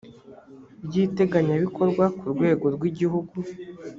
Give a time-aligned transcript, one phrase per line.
[0.85, 3.35] ry iteganyabikorwa ku rwego rw igihugu